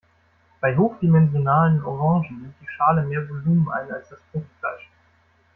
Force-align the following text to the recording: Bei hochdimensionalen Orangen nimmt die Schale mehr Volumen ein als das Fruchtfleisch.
Bei 0.59 0.75
hochdimensionalen 0.75 1.83
Orangen 1.85 2.41
nimmt 2.41 2.55
die 2.59 2.67
Schale 2.67 3.03
mehr 3.03 3.29
Volumen 3.29 3.69
ein 3.69 3.91
als 3.91 4.09
das 4.09 4.17
Fruchtfleisch. 4.31 4.89